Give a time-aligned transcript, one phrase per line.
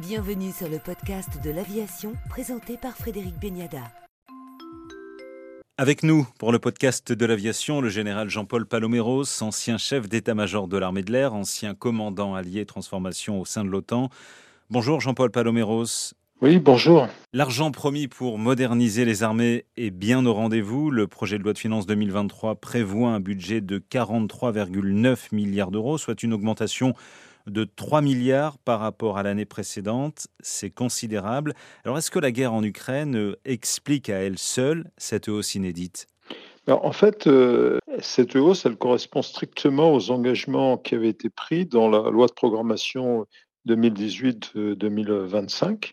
[0.00, 3.82] Bienvenue sur le podcast de l'aviation présenté par Frédéric Beniada.
[5.76, 10.78] Avec nous pour le podcast de l'aviation, le général Jean-Paul Paloméros, ancien chef d'état-major de
[10.78, 14.08] l'armée de l'air, ancien commandant allié transformation au sein de l'OTAN.
[14.70, 16.14] Bonjour Jean-Paul Paloméros.
[16.40, 17.08] Oui, bonjour.
[17.32, 20.92] L'argent promis pour moderniser les armées est bien au rendez-vous.
[20.92, 26.22] Le projet de loi de finances 2023 prévoit un budget de 43,9 milliards d'euros, soit
[26.22, 26.94] une augmentation
[27.50, 30.28] de 3 milliards par rapport à l'année précédente.
[30.40, 31.54] C'est considérable.
[31.84, 36.06] Alors est-ce que la guerre en Ukraine explique à elle seule cette hausse inédite?
[36.66, 41.88] En fait, euh, cette hausse, elle correspond strictement aux engagements qui avaient été pris dans
[41.88, 43.26] la loi de programmation
[43.66, 45.92] 2018-2025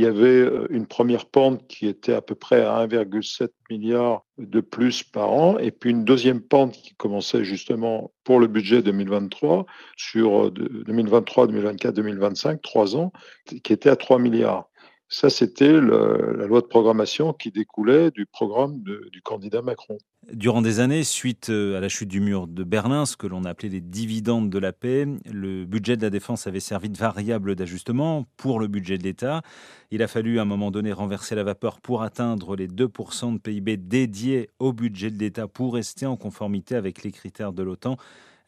[0.00, 4.60] il y avait une première pente qui était à peu près à 1,7 milliard de
[4.60, 9.66] plus par an, et puis une deuxième pente qui commençait justement pour le budget 2023,
[9.98, 13.12] sur 2023, 2024, 2025, trois ans,
[13.44, 14.69] qui était à 3 milliards.
[15.12, 19.98] Ça, c'était la loi de programmation qui découlait du programme du candidat Macron.
[20.32, 23.42] Durant des années, suite euh, à la chute du mur de Berlin, ce que l'on
[23.42, 27.56] appelait les dividendes de la paix, le budget de la défense avait servi de variable
[27.56, 29.42] d'ajustement pour le budget de l'État.
[29.90, 33.38] Il a fallu à un moment donné renverser la vapeur pour atteindre les 2% de
[33.38, 37.96] PIB dédiés au budget de l'État pour rester en conformité avec les critères de l'OTAN.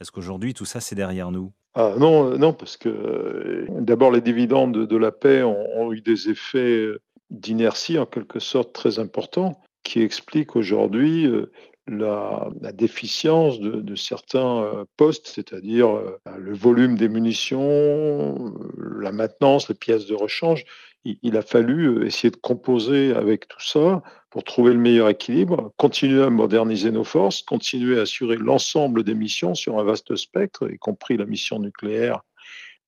[0.01, 1.53] Est-ce qu'aujourd'hui tout ça c'est derrière nous?
[1.75, 6.29] Ah, non, non, parce que euh, d'abord les dividendes de la paix ont eu des
[6.29, 6.89] effets
[7.31, 11.51] d'inertie en quelque sorte très importants qui explique aujourd'hui euh,
[11.89, 19.75] la, déficience de, certains euh, postes, c'est-à-dire euh, le volume des munitions, la maintenance, les
[19.75, 20.65] pièces de rechange.
[21.05, 26.23] Il, a fallu essayer de composer avec tout ça pour trouver le meilleur équilibre, continuer
[26.23, 30.79] à moderniser nos forces, continuer à assurer l'ensemble des missions sur un vaste spectre, y
[30.79, 32.23] compris la mission nucléaire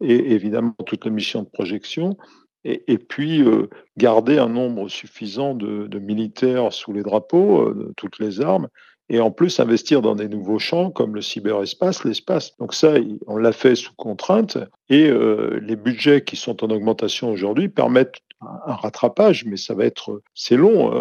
[0.01, 2.17] et évidemment toutes les missions de projection,
[2.65, 8.19] et, puis euh, garder un nombre suffisant de, militaires sous les drapeaux, euh, de toutes
[8.19, 8.69] les armes,
[9.11, 12.57] et en plus investir dans des nouveaux champs comme le cyberespace, l'espace.
[12.59, 12.95] Donc ça,
[13.27, 14.57] on l'a fait sous contrainte,
[14.89, 18.21] et euh, les budgets qui sont en augmentation aujourd'hui permettent
[18.67, 20.93] un rattrapage, mais ça va être, c'est long.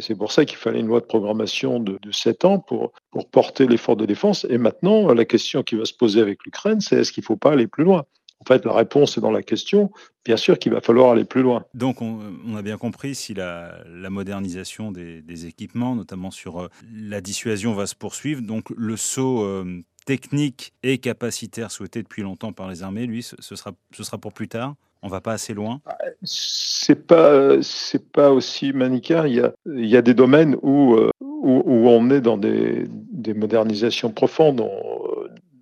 [0.00, 3.28] c'est pour ça qu'il fallait une loi de programmation de, de 7 ans pour, pour
[3.28, 4.46] porter l'effort de défense.
[4.50, 7.36] Et maintenant, la question qui va se poser avec l'Ukraine, c'est est-ce qu'il ne faut
[7.36, 8.04] pas aller plus loin?
[8.40, 9.90] En fait, la réponse est dans la question.
[10.24, 11.64] Bien sûr qu'il va falloir aller plus loin.
[11.74, 17.72] Donc, on, a bien compris si la, modernisation des, équipements, notamment sur euh, la dissuasion,
[17.74, 18.42] va se poursuivre.
[18.42, 23.36] Donc, le saut euh, technique et capacitaire souhaité depuis longtemps par les armées, lui, ce
[23.56, 24.74] sera, ce sera pour plus tard?
[25.06, 25.80] On va pas assez loin.
[26.24, 29.26] C'est pas c'est pas aussi manichéen.
[29.26, 32.84] Il y a, il y a des domaines où, euh, où, on est dans des,
[32.88, 34.68] des modernisations profondes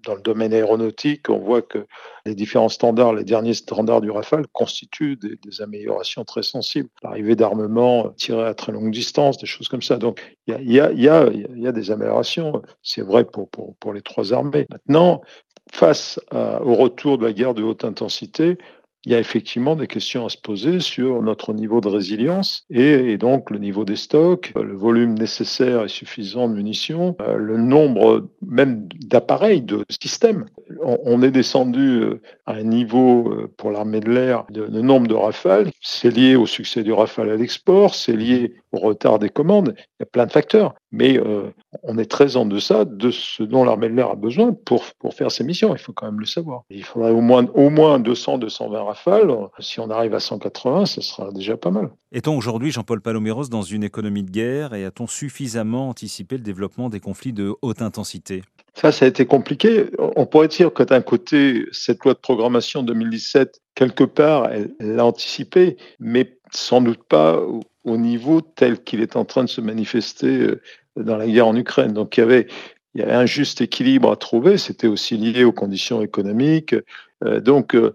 [0.04, 1.86] dans le domaine aéronautique, on voit que
[2.26, 6.88] les différents standards, les derniers standards du Rafale constituent des, améliorations très sensibles.
[7.02, 9.96] L'arrivée d'armements tirés à très longue distance, des choses comme ça.
[9.96, 12.62] Donc, il y a, y, a, y a, des améliorations.
[12.82, 14.66] C'est vrai pour, pour, pour, les trois armées.
[14.70, 15.22] Maintenant,
[15.72, 18.58] face au retour de la guerre de haute intensité,
[19.04, 23.18] il y a effectivement des questions à se poser sur notre niveau de résilience et,
[23.18, 28.28] donc le niveau des stocks, le volume nécessaire et suffisant de munitions, euh, le nombre
[28.46, 30.46] même d'appareils, de systèmes.
[30.82, 35.14] On, est descendu euh, à un niveau euh, pour l'armée de l'air de, nombre de
[35.14, 35.70] rafales.
[35.80, 39.74] C'est lié au succès du rafale à l'export, c'est lié au retard des commandes.
[39.76, 40.74] Il y a plein de facteurs.
[40.92, 41.20] Mais
[41.82, 45.14] on est très en deçà de ce dont l'armée de l'air a besoin pour, pour
[45.14, 45.74] faire ses missions.
[45.74, 46.62] Il faut quand même le savoir.
[46.70, 49.36] Il faudrait au moins, au moins 200, 220 rafales.
[49.58, 51.90] Si on arrive à 180, ce sera déjà pas mal.
[52.12, 56.88] Est-on aujourd'hui, Jean-Paul Paloméros, dans une économie de guerre et a-t-on suffisamment anticipé le développement
[56.88, 58.42] des conflits de haute intensité?
[58.74, 59.86] Ça, ça a été compliqué.
[59.98, 65.04] On pourrait dire que d'un côté, cette loi de programmation 2017, quelque part, elle l'a
[65.04, 67.40] anticipé, mais sans doute pas
[67.84, 70.60] au niveau tel qu'il est en train de se manifester euh,
[70.96, 71.92] dans la guerre en Ukraine.
[71.92, 72.46] Donc il y avait,
[72.94, 74.58] il y avait un juste équilibre à trouver.
[74.58, 76.74] C'était aussi lié aux conditions économiques.
[77.24, 77.94] Euh, donc euh,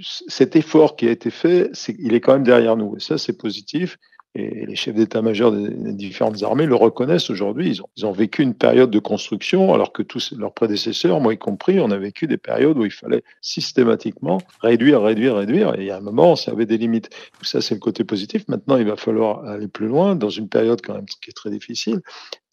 [0.00, 2.96] cet effort qui a été fait, il est quand même derrière nous.
[2.96, 3.98] Et ça, c'est positif
[4.34, 7.68] et les chefs d'état-major des, différentes armées le reconnaissent aujourd'hui.
[7.70, 11.34] Ils ont, ils ont, vécu une période de construction, alors que tous leurs prédécesseurs, moi
[11.34, 15.74] y compris, on a vécu des périodes où il fallait systématiquement réduire, réduire, réduire.
[15.80, 17.10] Et a un moment, ça avait des limites.
[17.42, 18.46] Ça, c'est le côté positif.
[18.46, 21.50] Maintenant, il va falloir aller plus loin dans une période quand même qui est très
[21.50, 22.00] difficile.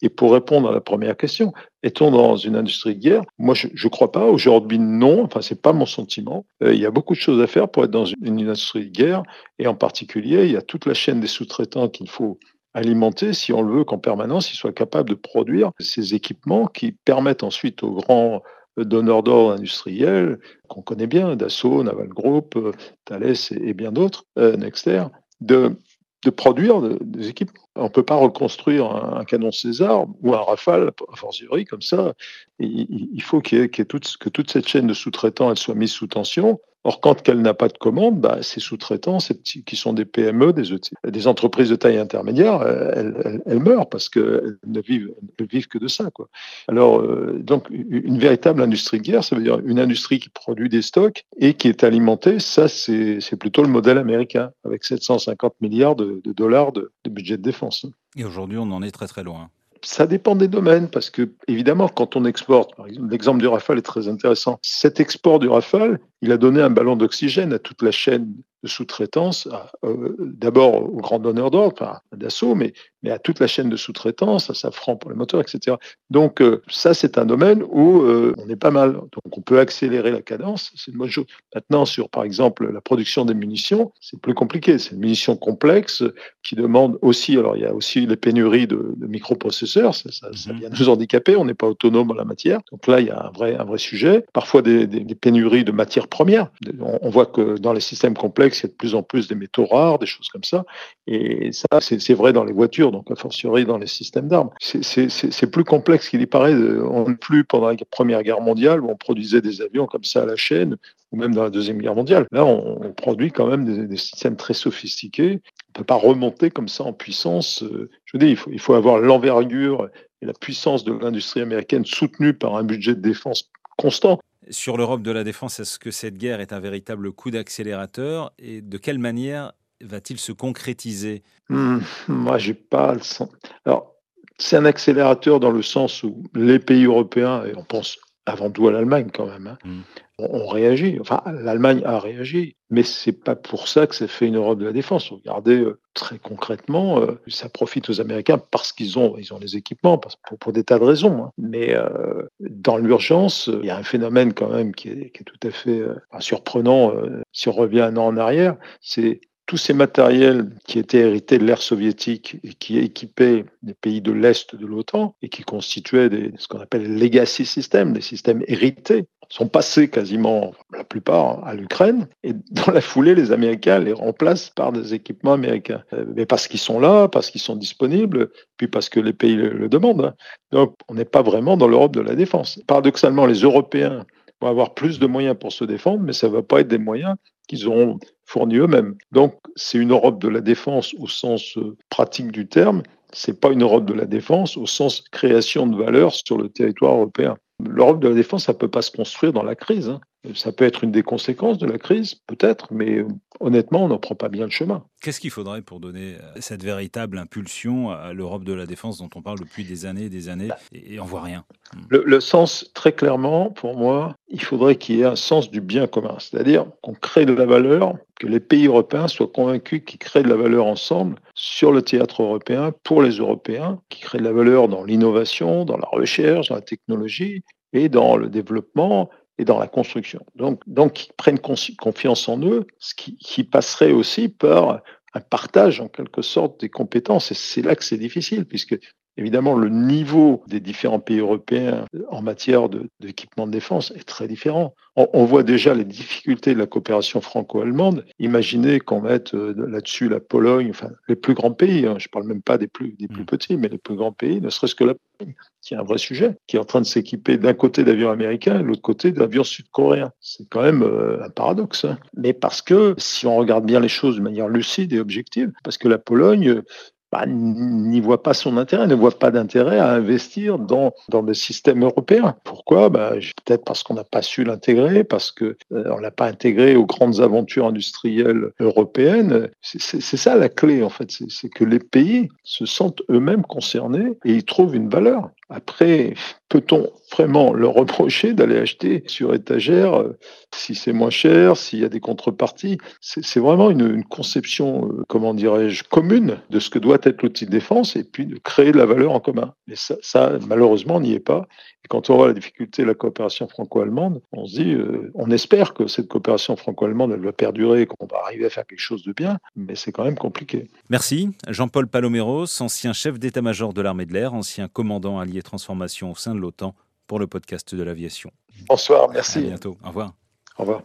[0.02, 1.52] Et pour répondre à la première question,
[1.82, 4.24] est-on dans une industrie de guerre Moi, je ne crois pas.
[4.24, 5.24] Aujourd'hui, non.
[5.24, 6.46] Enfin, c'est pas mon sentiment.
[6.62, 8.92] Euh, il y a beaucoup de choses à faire pour être dans une, industrie de
[8.92, 9.22] guerre.
[9.58, 12.38] Et en particulier, il y a toute la chaîne des sous-traitants qu'il faut
[12.74, 16.92] alimenter si on le veut qu'en permanence, ils soient capables de produire ces équipements qui
[16.92, 18.42] permettent ensuite aux grands
[18.76, 22.56] donneurs d'ordre industriels qu'on connaît bien, Dassault, Naval Group,
[23.04, 25.04] Thales et, bien d'autres, Nexter,
[25.40, 25.76] de
[26.24, 27.50] de produire des équipes.
[27.76, 32.14] On ne peut pas reconstruire un, canon César ou un Rafale, a fortiori, comme ça.
[32.58, 37.42] il, faut que toute cette chaîne de sous-traitants soit mise sous tension Or, quand elle
[37.42, 41.70] n'a pas de commande, bah, ces sous-traitants, qui sont des PME, des, e des entreprises
[41.70, 46.10] de taille intermédiaire, elles, meurent parce qu'elles ne vivent, vivent que de ça.
[46.12, 46.28] Quoi.
[46.68, 50.68] Alors, euh, donc, une véritable industrie de guerre, ça veut dire une industrie qui produit
[50.68, 52.38] des stocks et qui est alimentée.
[52.38, 57.86] Ça, c'est plutôt le modèle américain, avec 750 milliards de, dollars de budget de défense.
[58.16, 59.50] Et aujourd'hui, on en est très très loin.
[59.82, 63.78] Ça dépend des domaines, parce que évidemment, quand on exporte, par exemple, l'exemple du Rafale
[63.78, 64.58] est très intéressant.
[64.62, 68.68] Cet export du Rafale, il a donné un ballon d'oxygène à toute la chaîne de
[68.68, 69.48] sous-traitance,
[69.84, 72.72] euh, d'abord aux grands donneurs d'ordre, à Dassault, mais,
[73.02, 75.76] mais à toute la chaîne de sous-traitance, à Safran pour les moteurs, etc.
[76.10, 78.94] Donc euh, ça, c'est un domaine où euh, on est pas mal.
[78.94, 81.26] Donc on peut accélérer la cadence, c'est une bonne chose.
[81.54, 84.78] Maintenant, sur par exemple la production des munitions, c'est plus compliqué.
[84.78, 86.02] C'est une munition complexe
[86.42, 90.58] qui demande aussi, alors il y a aussi les pénuries de, microprocesseurs, ça, ça, mhm.
[90.58, 92.60] vient nous handicaper, on n'est pas autonome en la matière.
[92.72, 94.24] Donc là, il y a un vrai, un vrai sujet.
[94.32, 96.50] Parfois des, des, pénuries de matières premières.
[96.80, 99.34] On, voit que dans les systèmes complexes, il y a de plus en plus des
[99.34, 100.64] métaux rares, des choses comme ça.
[101.06, 104.50] Et ça, c'est vrai dans les voitures, donc a fortiori dans les systèmes d'armes.
[104.60, 106.54] C'est plus complexe qu'il y paraît.
[106.54, 110.22] On n'est plus pendant la Première Guerre mondiale où on produisait des avions comme ça
[110.22, 110.76] à la chaîne,
[111.12, 112.26] ou même dans la Deuxième Guerre mondiale.
[112.32, 115.40] Là, on, produit quand même des, systèmes très sophistiqués.
[115.40, 117.62] On ne peut pas remonter comme ça en puissance.
[117.62, 119.88] Je veux dire, il faut avoir l'envergure
[120.20, 124.18] et la puissance de l'industrie américaine soutenue par un budget de défense constant.
[124.50, 128.60] Sur l'Europe de la défense, est-ce que cette guerre est un véritable coup d'accélérateur et
[128.62, 129.52] de quelle manière
[129.82, 131.22] va-t-il se concrétiser?
[131.48, 131.78] Hmm,
[132.08, 133.28] Moi, j'ai pas le sens.
[133.64, 133.94] Alors,
[134.38, 138.68] c'est un accélérateur dans le sens où les pays européens, et on pense avant tout
[138.68, 139.80] à l'Allemagne quand même, hein, hmm
[140.18, 140.98] on, réagit.
[141.00, 144.66] Enfin, l'Allemagne a réagi, mais c'est pas pour ça que ça fait une Europe de
[144.66, 145.10] la défense.
[145.10, 149.56] Regardez euh, très concrètement, euh, ça profite aux Américains parce qu'ils ont, ils ont les
[149.56, 150.00] équipements,
[150.40, 151.24] pour, des tas de raisons.
[151.24, 151.32] Hein.
[151.38, 155.50] Mais euh, dans l'urgence, il y a un phénomène quand même qui est, tout à
[155.50, 155.82] fait
[156.20, 156.92] surprenant.
[157.32, 161.44] si on revient un an en arrière, c'est tous ces matériels qui étaient hérités de
[161.44, 166.48] l'ère soviétique et qui équipaient les pays de l'Est de l'OTAN et qui constituaient ce
[166.48, 172.32] qu'on appelle legacy systems, des systèmes hérités, sont passés quasiment la plupart à l'Ukraine et
[172.50, 175.82] dans la foulée, les Américains les remplacent par des équipements américains.
[175.92, 179.36] Euh, mais parce qu'ils sont là, parce qu'ils sont disponibles, puis parce que les pays
[179.36, 180.04] le, demandent.
[180.04, 180.14] Hein.
[180.52, 182.60] Donc on n'est pas vraiment dans l'Europe de la défense.
[182.66, 184.06] Paradoxalement, les Européens
[184.40, 186.78] vont avoir plus de moyens pour se défendre, mais ça ne va pas être des
[186.78, 187.14] moyens
[187.48, 188.94] qu'ils auront fournis eux-mêmes.
[189.10, 192.82] Donc, c'est une Europe de la défense au sens euh, pratique du terme.
[193.12, 196.94] C'est pas une Europe de la défense au sens création de valeur sur le territoire
[196.94, 197.36] européen.
[197.66, 199.88] L'Europe de la défense, ça peut pas se construire dans la crise.
[199.88, 200.00] Hein.
[200.34, 203.04] Ça peut être une des conséquences de la crise, peut-être, mais
[203.38, 204.84] honnêtement, on n'en prend pas bien le chemin.
[205.00, 209.08] Qu'est-ce qu'il faudrait pour donner euh, cette véritable impulsion à l'Europe de la défense dont
[209.14, 211.44] on parle depuis des années et des années et on voit rien?
[211.72, 211.82] Hmm.
[211.90, 215.86] le, sens, très clairement, pour moi, il faudrait qu'il y ait un sens du bien
[215.86, 220.24] commun, c'est-à-dire qu'on crée de la valeur, que les pays européens soient convaincus qu'ils créent
[220.24, 224.32] de la valeur ensemble sur le théâtre européen pour les Européens, qui créent de la
[224.32, 227.42] valeur dans l'innovation, dans la recherche, dans la technologie
[227.72, 230.24] et dans le développement et dans la construction.
[230.34, 234.82] Donc, donc ils prennent confiance en eux, ce qui, passerait aussi par
[235.14, 237.30] un partage en quelque sorte des compétences.
[237.30, 238.78] Et c'est là que c'est difficile, puisque
[239.18, 242.68] Évidemment, le niveau des différents pays européens en matière
[243.00, 244.76] d'équipement de, défense est très différent.
[244.94, 248.04] On, voit déjà les difficultés de la coopération franco-allemande.
[248.20, 251.96] Imaginez qu'on mette euh, là-dessus la Pologne, enfin les plus grands pays, hein.
[251.98, 253.26] je ne parle même pas des plus, des plus mm.
[253.26, 255.98] petits, mais les plus grands pays, ne serait-ce que la Pologne, qui est un vrai
[255.98, 259.10] sujet, qui est en train de s'équiper d'un côté d'avions américains et de l'autre côté
[259.10, 260.12] d'avions sud-coréens.
[260.20, 261.84] C'est quand même euh, un paradoxe.
[261.84, 261.98] Hein.
[262.16, 265.78] Mais parce que si on regarde bien les choses de manière lucide et objective, parce
[265.78, 266.62] que la Pologne
[267.10, 271.34] bah, n'y voit pas son intérêt, ne voit pas d'intérêt à investir dans, dans le
[271.34, 272.36] système européen.
[272.44, 272.88] Pourquoi?
[272.88, 273.12] Bah,
[273.44, 276.86] Peut-être parce qu'on n'a pas su l'intégrer, parce qu'on euh, on l'a pas intégré aux
[276.86, 279.48] grandes aventures industrielles européennes.
[279.62, 284.32] C'est ça la clé, en fait, c'est que les pays se sentent eux-mêmes concernés et
[284.32, 285.30] ils trouvent une valeur.
[285.50, 286.14] Après,
[286.50, 290.18] peut-on vraiment leur reprocher d'aller acheter sur étagère euh,
[290.54, 292.78] si c'est moins cher, s'il y a des contreparties?
[293.00, 297.50] C'est vraiment une, conception, euh, comment dirais-je, commune de ce que doit être l'outil de
[297.50, 299.54] défense et puis de créer de la valeur en commun.
[299.66, 301.46] Mais ça, malheureusement, n'y est pas.
[301.84, 305.30] Et quand on voit la difficulté de la coopération franco-allemande, on se dit, euh, on
[305.30, 309.12] espère que cette coopération franco-allemande, va perdurer, qu'on va arriver à faire quelque chose de
[309.12, 310.68] bien, mais c'est quand même compliqué.
[310.90, 311.30] Merci.
[311.48, 316.34] Jean-Paul Paloméros, ancien chef d'état-major de l'armée de l'air, ancien commandant allié transformation au sein
[316.34, 316.74] de l'OTAN
[317.06, 318.30] pour le podcast de l'aviation.
[318.68, 319.38] Bonsoir, merci.
[319.38, 319.76] À bientôt.
[319.82, 320.14] Au revoir.
[320.58, 320.82] Au revoir.